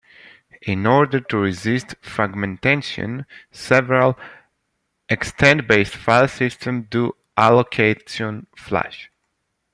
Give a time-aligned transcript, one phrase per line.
[0.63, 4.17] In order to resist fragmentation, several
[5.09, 9.11] extent-based file systems do allocate-on-flush.